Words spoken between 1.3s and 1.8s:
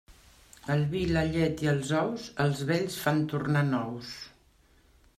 llet i